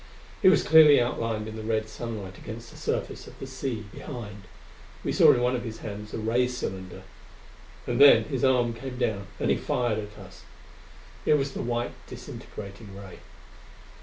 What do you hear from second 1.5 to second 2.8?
the red sunlight against the